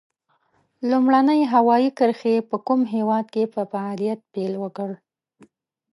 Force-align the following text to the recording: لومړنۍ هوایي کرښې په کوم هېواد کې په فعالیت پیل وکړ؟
لومړنۍ 0.89 1.41
هوایي 1.53 1.89
کرښې 1.97 2.35
په 2.49 2.57
کوم 2.67 2.81
هېواد 2.93 3.25
کې 3.33 3.43
په 3.53 3.61
فعالیت 3.71 4.19
پیل 4.33 4.53
وکړ؟ 4.63 4.91